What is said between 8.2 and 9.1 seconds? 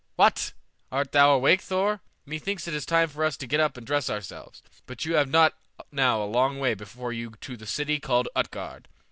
Utgard.